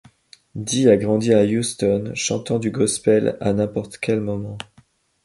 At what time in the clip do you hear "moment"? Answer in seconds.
4.19-4.57